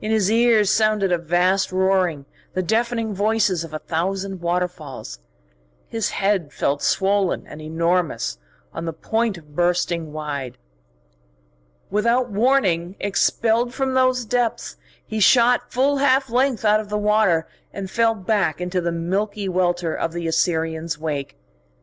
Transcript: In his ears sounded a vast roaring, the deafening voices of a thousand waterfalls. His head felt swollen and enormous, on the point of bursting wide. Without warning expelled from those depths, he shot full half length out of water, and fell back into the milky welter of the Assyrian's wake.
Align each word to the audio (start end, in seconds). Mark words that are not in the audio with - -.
In 0.00 0.10
his 0.10 0.30
ears 0.30 0.70
sounded 0.70 1.12
a 1.12 1.18
vast 1.18 1.70
roaring, 1.70 2.24
the 2.54 2.62
deafening 2.62 3.12
voices 3.14 3.62
of 3.62 3.74
a 3.74 3.78
thousand 3.78 4.40
waterfalls. 4.40 5.18
His 5.86 6.12
head 6.12 6.50
felt 6.50 6.80
swollen 6.80 7.46
and 7.46 7.60
enormous, 7.60 8.38
on 8.72 8.86
the 8.86 8.94
point 8.94 9.36
of 9.36 9.54
bursting 9.54 10.14
wide. 10.14 10.56
Without 11.90 12.30
warning 12.30 12.96
expelled 13.00 13.74
from 13.74 13.92
those 13.92 14.24
depths, 14.24 14.78
he 15.06 15.20
shot 15.20 15.70
full 15.70 15.98
half 15.98 16.30
length 16.30 16.64
out 16.64 16.80
of 16.80 16.90
water, 16.90 17.46
and 17.70 17.90
fell 17.90 18.14
back 18.14 18.62
into 18.62 18.80
the 18.80 18.92
milky 18.92 19.46
welter 19.46 19.94
of 19.94 20.14
the 20.14 20.26
Assyrian's 20.26 20.98
wake. 20.98 21.36